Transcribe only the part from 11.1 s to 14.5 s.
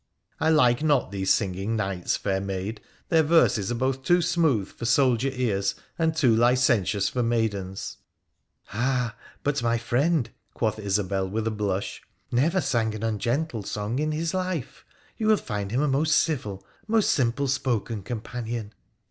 with a blush,' never sang an ungentle song in his